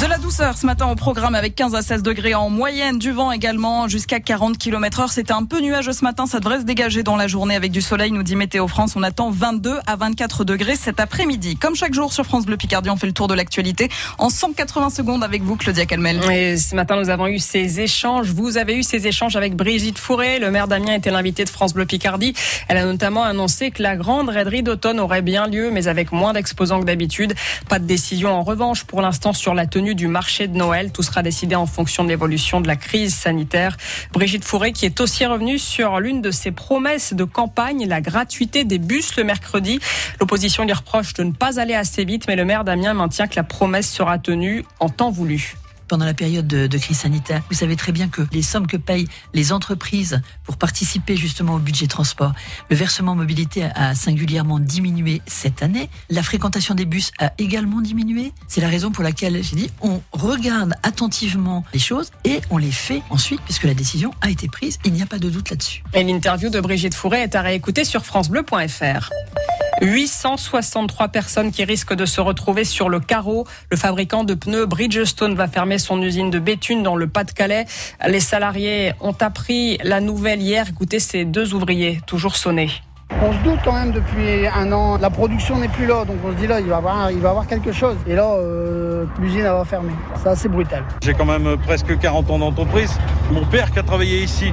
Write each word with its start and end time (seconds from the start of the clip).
De 0.00 0.06
la 0.06 0.16
douceur 0.16 0.56
ce 0.56 0.64
matin 0.64 0.86
au 0.86 0.94
programme 0.94 1.34
avec 1.34 1.54
15 1.54 1.74
à 1.74 1.82
16 1.82 2.02
degrés 2.02 2.34
en 2.34 2.48
moyenne, 2.48 2.98
du 2.98 3.10
vent 3.10 3.32
également 3.32 3.86
jusqu'à 3.86 4.18
40 4.18 4.56
km 4.56 5.00
heure. 5.00 5.12
C'était 5.12 5.34
un 5.34 5.44
peu 5.44 5.60
nuageux 5.60 5.92
ce 5.92 6.02
matin, 6.04 6.24
ça 6.24 6.38
devrait 6.38 6.60
se 6.60 6.64
dégager 6.64 7.02
dans 7.02 7.16
la 7.16 7.26
journée 7.26 7.54
avec 7.54 7.70
du 7.70 7.82
soleil, 7.82 8.10
nous 8.10 8.22
dit 8.22 8.34
Météo 8.34 8.66
France. 8.66 8.94
On 8.96 9.02
attend 9.02 9.30
22 9.30 9.78
à 9.86 9.96
24 9.96 10.44
degrés 10.44 10.76
cet 10.76 11.00
après-midi. 11.00 11.56
Comme 11.56 11.76
chaque 11.76 11.92
jour 11.92 12.14
sur 12.14 12.24
France 12.24 12.46
Bleu 12.46 12.56
Picardie, 12.56 12.88
on 12.88 12.96
fait 12.96 13.08
le 13.08 13.12
tour 13.12 13.28
de 13.28 13.34
l'actualité 13.34 13.90
en 14.16 14.30
180 14.30 14.88
secondes 14.88 15.22
avec 15.22 15.42
vous, 15.42 15.56
Claudia 15.56 15.84
Calmel. 15.84 16.18
Et 16.32 16.56
ce 16.56 16.74
matin, 16.74 16.96
nous 16.96 17.10
avons 17.10 17.26
eu 17.26 17.38
ces 17.38 17.80
échanges. 17.80 18.30
Vous 18.30 18.56
avez 18.56 18.76
eu 18.76 18.82
ces 18.82 19.06
échanges 19.06 19.36
avec 19.36 19.54
Brigitte 19.54 19.98
Fourré. 19.98 20.38
Le 20.38 20.50
maire 20.50 20.66
d'Amiens 20.66 20.94
était 20.94 21.10
l'invité 21.10 21.44
de 21.44 21.50
France 21.50 21.74
Bleu 21.74 21.84
Picardie. 21.84 22.32
Elle 22.68 22.78
a 22.78 22.86
notamment 22.86 23.22
annoncé 23.22 23.70
que 23.70 23.82
la 23.82 23.96
grande 23.96 24.30
raiderie 24.30 24.62
d'automne 24.62 24.98
aurait 24.98 25.20
bien 25.20 25.46
lieu, 25.46 25.70
mais 25.70 25.88
avec 25.88 26.10
moins 26.10 26.32
d'exposants 26.32 26.80
que 26.80 26.86
d'habitude. 26.86 27.34
Pas 27.68 27.78
de 27.78 27.84
décision 27.84 28.30
en 28.30 28.42
revanche 28.42 28.84
pour 28.84 29.02
l'instant 29.02 29.34
sur 29.34 29.52
la 29.52 29.66
tenue 29.66 29.89
du 29.94 30.08
marché 30.08 30.48
de 30.48 30.56
Noël. 30.56 30.92
Tout 30.92 31.02
sera 31.02 31.22
décidé 31.22 31.54
en 31.54 31.66
fonction 31.66 32.04
de 32.04 32.08
l'évolution 32.08 32.60
de 32.60 32.66
la 32.66 32.76
crise 32.76 33.14
sanitaire. 33.14 33.76
Brigitte 34.12 34.44
Fourré 34.44 34.72
qui 34.72 34.86
est 34.86 35.00
aussi 35.00 35.26
revenue 35.26 35.58
sur 35.58 36.00
l'une 36.00 36.22
de 36.22 36.30
ses 36.30 36.50
promesses 36.50 37.14
de 37.14 37.24
campagne, 37.24 37.86
la 37.86 38.00
gratuité 38.00 38.64
des 38.64 38.78
bus 38.78 39.16
le 39.16 39.24
mercredi. 39.24 39.80
L'opposition 40.20 40.64
lui 40.64 40.72
reproche 40.72 41.14
de 41.14 41.24
ne 41.24 41.32
pas 41.32 41.60
aller 41.60 41.74
assez 41.74 42.04
vite, 42.04 42.24
mais 42.28 42.36
le 42.36 42.44
maire 42.44 42.64
d'Amiens 42.64 42.94
maintient 42.94 43.26
que 43.26 43.36
la 43.36 43.44
promesse 43.44 43.90
sera 43.90 44.18
tenue 44.18 44.64
en 44.78 44.88
temps 44.88 45.10
voulu 45.10 45.54
pendant 45.90 46.04
la 46.04 46.14
période 46.14 46.46
de, 46.46 46.78
crise 46.78 46.98
sanitaire. 46.98 47.42
Vous 47.50 47.56
savez 47.56 47.74
très 47.74 47.90
bien 47.90 48.08
que 48.08 48.22
les 48.30 48.42
sommes 48.42 48.68
que 48.68 48.76
payent 48.76 49.08
les 49.34 49.52
entreprises 49.52 50.22
pour 50.44 50.56
participer 50.56 51.16
justement 51.16 51.56
au 51.56 51.58
budget 51.58 51.88
transport, 51.88 52.32
le 52.70 52.76
versement 52.76 53.16
mobilité 53.16 53.64
a 53.64 53.96
singulièrement 53.96 54.60
diminué 54.60 55.20
cette 55.26 55.64
année. 55.64 55.90
La 56.08 56.22
fréquentation 56.22 56.76
des 56.76 56.84
bus 56.84 57.10
a 57.18 57.32
également 57.38 57.80
diminué. 57.80 58.32
C'est 58.46 58.60
la 58.60 58.68
raison 58.68 58.92
pour 58.92 59.02
laquelle 59.02 59.42
j'ai 59.42 59.56
dit 59.56 59.70
on 59.80 60.00
regarde 60.12 60.74
attentivement 60.84 61.64
les 61.74 61.80
choses 61.80 62.12
et 62.24 62.40
on 62.50 62.58
les 62.58 62.70
fait 62.70 63.02
ensuite 63.10 63.40
puisque 63.42 63.64
la 63.64 63.74
décision 63.74 64.12
a 64.20 64.30
été 64.30 64.46
prise. 64.46 64.78
Il 64.84 64.92
n'y 64.92 65.02
a 65.02 65.06
pas 65.06 65.18
de 65.18 65.28
doute 65.28 65.50
là-dessus. 65.50 65.82
Et 65.92 66.04
l'interview 66.04 66.50
de 66.50 66.60
Brigitte 66.60 66.94
Fourré 66.94 67.22
est 67.22 67.34
à 67.34 67.42
réécouter 67.42 67.84
sur 67.84 68.06
francebleu.fr. 68.06 69.10
863 69.80 71.08
personnes 71.08 71.52
qui 71.52 71.64
risquent 71.64 71.94
de 71.94 72.06
se 72.06 72.20
retrouver 72.20 72.64
sur 72.64 72.88
le 72.88 73.00
carreau. 73.00 73.46
Le 73.70 73.76
fabricant 73.76 74.24
de 74.24 74.34
pneus 74.34 74.66
Bridgestone 74.66 75.34
va 75.34 75.48
fermer 75.48 75.78
son 75.78 76.00
usine 76.02 76.30
de 76.30 76.38
Béthune 76.38 76.82
dans 76.82 76.96
le 76.96 77.08
Pas-de-Calais. 77.08 77.66
Les 78.06 78.20
salariés 78.20 78.92
ont 79.00 79.16
appris 79.20 79.78
la 79.82 80.00
nouvelle 80.00 80.42
hier. 80.42 80.68
Écoutez 80.68 81.00
ces 81.00 81.24
deux 81.24 81.54
ouvriers, 81.54 82.00
toujours 82.06 82.36
sonnés. 82.36 82.70
On 83.22 83.32
se 83.32 83.38
doute 83.38 83.58
quand 83.64 83.74
même 83.74 83.92
depuis 83.92 84.46
un 84.46 84.72
an, 84.72 84.96
la 84.96 85.10
production 85.10 85.58
n'est 85.58 85.68
plus 85.68 85.86
là, 85.86 86.04
donc 86.04 86.16
on 86.24 86.30
se 86.30 86.36
dit 86.36 86.46
là, 86.46 86.60
il 86.60 86.66
va 86.66 86.76
y 86.76 86.78
avoir, 86.78 87.10
il 87.10 87.18
va 87.18 87.30
avoir 87.30 87.46
quelque 87.46 87.72
chose. 87.72 87.96
Et 88.06 88.14
là, 88.14 88.34
euh, 88.34 89.04
l'usine 89.18 89.42
va 89.42 89.64
fermer. 89.64 89.92
C'est 90.22 90.28
assez 90.28 90.48
brutal. 90.48 90.84
J'ai 91.02 91.12
quand 91.12 91.26
même 91.26 91.56
presque 91.58 91.98
40 91.98 92.30
ans 92.30 92.38
d'entreprise. 92.38 92.98
Mon 93.30 93.44
père 93.44 93.70
qui 93.72 93.78
a 93.78 93.82
travaillé 93.82 94.22
ici. 94.22 94.52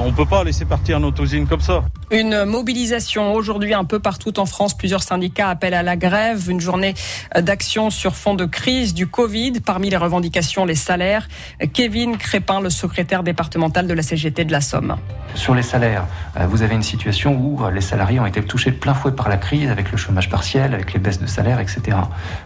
On 0.00 0.06
ne 0.06 0.12
peut 0.12 0.24
pas 0.24 0.42
laisser 0.42 0.64
partir 0.64 0.98
notre 1.00 1.22
usine 1.22 1.46
comme 1.46 1.60
ça. 1.60 1.84
Une 2.10 2.44
mobilisation 2.44 3.34
aujourd'hui 3.34 3.74
un 3.74 3.84
peu 3.84 3.98
partout 3.98 4.38
en 4.38 4.46
France. 4.46 4.74
Plusieurs 4.74 5.02
syndicats 5.02 5.50
appellent 5.50 5.74
à 5.74 5.82
la 5.82 5.96
grève. 5.96 6.48
Une 6.48 6.60
journée 6.60 6.94
d'action 7.38 7.90
sur 7.90 8.16
fond 8.16 8.34
de 8.34 8.46
crise 8.46 8.94
du 8.94 9.06
Covid. 9.06 9.60
Parmi 9.60 9.90
les 9.90 9.98
revendications, 9.98 10.64
les 10.64 10.76
salaires. 10.76 11.28
Kevin 11.74 12.16
Crépin, 12.16 12.60
le 12.60 12.70
secrétaire 12.70 13.22
départemental 13.22 13.86
de 13.86 13.92
la 13.92 14.02
CGT 14.02 14.46
de 14.46 14.52
la 14.52 14.62
Somme. 14.62 14.96
Sur 15.34 15.54
les 15.54 15.62
salaires, 15.62 16.06
euh, 16.38 16.46
vous 16.46 16.62
avez 16.62 16.74
une 16.74 16.82
situation 16.82 17.36
où 17.36 17.60
les 17.70 17.82
salariés 17.86 18.20
ont 18.20 18.26
été 18.26 18.42
touchés 18.42 18.70
de 18.70 18.76
plein 18.76 18.94
fouet 18.94 19.12
par 19.12 19.28
la 19.28 19.36
crise 19.36 19.70
avec 19.70 19.90
le 19.90 19.96
chômage 19.96 20.28
partiel, 20.28 20.74
avec 20.74 20.92
les 20.92 20.98
baisses 20.98 21.20
de 21.20 21.26
salaire, 21.26 21.60
etc. 21.60 21.80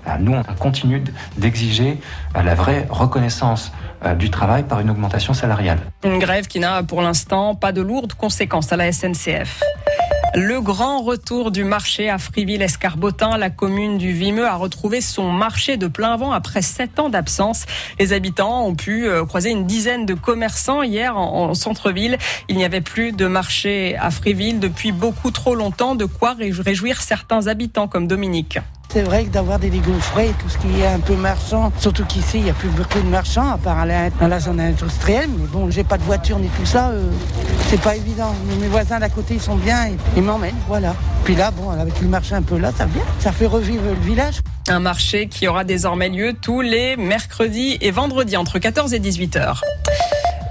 Euh, 0.07 0.11
nous, 0.21 0.35
on 0.35 0.43
continue 0.55 1.03
d'exiger 1.37 1.99
euh, 2.37 2.43
la 2.43 2.55
vraie 2.55 2.87
reconnaissance 2.91 3.73
euh, 4.05 4.15
du 4.15 4.31
travail 4.31 4.63
par 4.63 4.81
une 4.81 4.91
augmentation 4.91 5.35
salariale. 5.35 5.79
Une 6.05 6.19
grève 6.19 6.47
qui 6.47 6.61
n'a 6.61 6.83
pour 6.83 7.03
l'instant 7.03 7.55
pas 7.55 7.73
de 7.73 7.83
lourdes 7.83 8.15
conséquences 8.15 8.73
à 8.73 8.77
la 8.77 8.93
SNCF. 8.93 9.61
Le 10.35 10.61
grand 10.61 11.03
retour 11.03 11.51
du 11.51 11.65
marché 11.65 12.09
à 12.09 12.17
Friville-Escarbotin, 12.17 13.37
la 13.37 13.51
commune 13.51 13.99
du 13.99 14.13
Vimeux 14.13 14.47
a 14.47 14.55
retrouvé 14.55 15.01
son 15.01 15.33
marché 15.33 15.77
de 15.77 15.89
plein 15.89 16.17
vent 16.17 16.31
après 16.31 16.63
sept 16.63 17.01
ans 17.01 17.09
d'absence. 17.09 17.67
Les 17.99 18.13
habitants 18.13 18.65
ont 18.65 18.77
pu 18.77 19.09
euh, 19.09 19.25
croiser 19.25 19.51
une 19.51 19.67
dizaine 19.67 20.07
de 20.07 20.15
commerçants 20.15 20.83
hier 20.85 21.17
en, 21.17 21.53
centre-ville. 21.55 22.17
Il 22.49 22.57
n'y 22.57 22.65
avait 22.65 22.81
plus 22.81 23.11
de 23.11 23.27
marché 23.27 23.97
à 23.97 24.13
Friville 24.13 24.61
depuis 24.61 24.93
beaucoup 24.93 25.33
trop 25.33 25.57
longtemps, 25.57 25.97
de 25.97 26.05
quoi 26.05 26.37
réjouir 26.39 27.03
certains 27.03 27.49
habitants 27.49 27.89
comme 27.89 28.07
Dominique. 28.07 28.61
C'est 28.93 29.03
vrai 29.03 29.25
que 29.25 29.31
d'avoir 29.31 29.61
des 29.61 29.71
légumes 29.71 30.01
frais, 30.01 30.31
tout 30.41 30.49
ce 30.49 30.59
qui 30.59 30.81
est 30.81 30.87
un 30.87 30.99
peu 30.99 31.15
marchand, 31.15 31.73
surtout 31.79 32.05
qu'ici, 32.05 32.39
il 32.39 32.43
n'y 32.43 32.51
a 32.51 32.55
plus 32.55 32.71
beaucoup 32.71 32.99
de 32.99 33.07
marchands, 33.07 33.53
à 33.53 33.57
part 33.57 33.87
dans 34.21 34.27
la 34.27 34.41
zone 34.41 34.59
industrielle. 34.59 35.31
Mais 35.39 35.47
bon, 35.47 35.71
j'ai 35.71 35.85
pas 35.85 35.97
de 35.97 36.03
voiture 36.03 36.41
ni 36.41 36.49
tout 36.49 36.67
ça, 36.67 36.89
euh, 36.89 37.09
c'est 37.69 37.81
pas 37.81 37.95
évident. 37.95 38.35
Mais 38.49 38.57
mes 38.57 38.67
voisins 38.67 38.99
d'à 38.99 39.09
côté, 39.09 39.35
ils 39.35 39.41
sont 39.41 39.55
bien, 39.55 39.87
et, 39.87 39.97
ils 40.17 40.25
m'emmènent, 40.25 40.57
voilà. 40.67 40.97
Puis 41.23 41.37
là, 41.37 41.53
bon, 41.53 41.71
avec 41.71 42.01
le 42.01 42.09
marché 42.09 42.35
un 42.35 42.43
peu 42.43 42.59
là, 42.59 42.73
ça 42.77 42.87
vient, 42.87 43.05
ça 43.21 43.31
fait 43.31 43.47
revivre 43.47 43.85
le 43.85 44.05
village. 44.05 44.41
Un 44.67 44.81
marché 44.81 45.29
qui 45.29 45.47
aura 45.47 45.63
désormais 45.63 46.09
lieu 46.09 46.33
tous 46.33 46.61
les 46.61 46.97
mercredis 46.97 47.79
et 47.81 47.93
vendredis 47.93 48.37
entre 48.37 48.59
14 48.59 48.93
et 48.93 48.99
18 48.99 49.37
heures. 49.37 49.63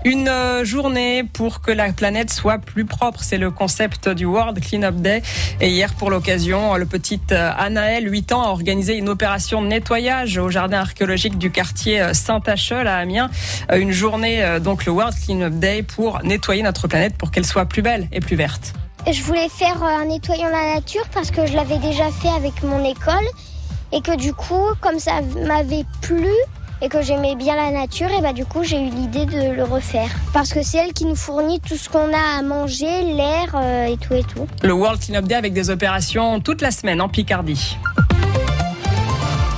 Une 0.05 0.29
euh, 0.29 0.63
journée 0.63 1.25
pour 1.25 1.59
que 1.59 1.71
la 1.71 1.91
planète 1.91 2.31
soit 2.31 2.57
plus 2.57 2.85
propre, 2.85 3.21
c'est 3.21 3.37
le 3.37 3.51
concept 3.51 4.07
du 4.07 4.25
World 4.25 4.57
Cleanup 4.61 4.95
Day. 4.95 5.21
Et 5.59 5.69
hier, 5.69 5.93
pour 5.93 6.09
l'occasion, 6.09 6.75
le 6.75 6.85
petit 6.85 7.19
euh, 7.31 7.51
Anaël, 7.57 8.09
8 8.09 8.31
ans, 8.31 8.43
a 8.43 8.47
organisé 8.47 8.95
une 8.95 9.09
opération 9.09 9.61
de 9.61 9.67
nettoyage 9.67 10.37
au 10.37 10.49
jardin 10.49 10.79
archéologique 10.79 11.37
du 11.37 11.51
quartier 11.51 12.01
euh, 12.01 12.13
Saint-Achel 12.13 12.87
à 12.87 12.95
Amiens. 12.95 13.29
Une 13.73 13.91
journée, 13.91 14.59
donc 14.63 14.85
le 14.85 14.91
World 14.93 15.15
Cleanup 15.25 15.59
Day, 15.59 15.83
pour 15.83 16.23
nettoyer 16.23 16.63
notre 16.63 16.87
planète 16.87 17.17
pour 17.17 17.31
qu'elle 17.31 17.45
soit 17.45 17.65
plus 17.65 17.81
belle 17.81 18.07
et 18.13 18.21
plus 18.21 18.35
verte. 18.37 18.73
Je 19.11 19.21
voulais 19.23 19.49
faire 19.49 19.83
un 19.83 20.05
nettoyant 20.05 20.49
la 20.49 20.75
nature 20.75 21.07
parce 21.13 21.29
que 21.31 21.45
je 21.45 21.53
l'avais 21.53 21.77
déjà 21.79 22.09
fait 22.11 22.29
avec 22.29 22.63
mon 22.63 22.83
école 22.85 23.25
et 23.91 24.01
que 24.01 24.15
du 24.15 24.33
coup, 24.33 24.65
comme 24.81 24.99
ça 24.99 25.21
m'avait 25.45 25.85
plu, 26.01 26.27
et 26.81 26.89
que 26.89 27.01
j'aimais 27.01 27.35
bien 27.35 27.55
la 27.55 27.71
nature, 27.71 28.09
et 28.11 28.21
bah 28.21 28.33
du 28.33 28.45
coup 28.45 28.63
j'ai 28.63 28.79
eu 28.79 28.89
l'idée 28.89 29.25
de 29.25 29.55
le 29.55 29.63
refaire. 29.63 30.09
Parce 30.33 30.53
que 30.53 30.61
c'est 30.61 30.77
elle 30.77 30.93
qui 30.93 31.05
nous 31.05 31.15
fournit 31.15 31.59
tout 31.59 31.75
ce 31.75 31.89
qu'on 31.89 32.13
a 32.13 32.39
à 32.39 32.41
manger, 32.41 33.01
l'air 33.03 33.55
euh, 33.55 33.85
et 33.85 33.97
tout 33.97 34.13
et 34.13 34.23
tout. 34.23 34.47
Le 34.63 34.73
World 34.73 34.99
Cleanup 34.99 35.27
Day 35.27 35.35
avec 35.35 35.53
des 35.53 35.69
opérations 35.69 36.39
toute 36.39 36.61
la 36.61 36.71
semaine 36.71 37.01
en 37.01 37.09
Picardie. 37.09 37.77